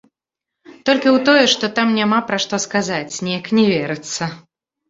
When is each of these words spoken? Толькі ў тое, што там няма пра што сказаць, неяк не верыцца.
Толькі 0.89 1.09
ў 1.11 1.17
тое, 1.27 1.43
што 1.53 1.69
там 1.79 1.93
няма 1.99 2.19
пра 2.31 2.37
што 2.47 2.61
сказаць, 2.65 3.19
неяк 3.29 3.45
не 3.59 3.65
верыцца. 3.77 4.23